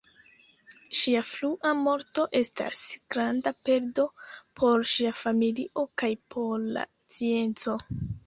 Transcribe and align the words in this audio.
Ŝia 0.99 1.19
frua 1.31 1.73
morto 1.81 2.23
estas 2.39 2.81
granda 3.15 3.53
perdo 3.69 4.07
por 4.61 4.87
ŝia 4.93 5.13
familio 5.21 5.83
kaj 6.03 6.09
por 6.37 6.67
la 6.79 6.87
scienco. 6.97 7.77